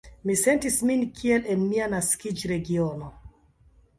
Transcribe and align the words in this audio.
Mi 0.27 0.35
sentis 0.43 0.77
min 0.89 1.03
kiel 1.19 1.51
en 1.55 1.61
mia 1.73 1.91
naskiĝregiono. 1.93 3.13